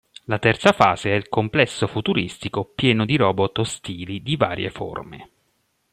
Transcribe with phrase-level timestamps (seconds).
[0.23, 5.29] La terza fase è il complesso futuristico pieno di robot ostili di varie forme.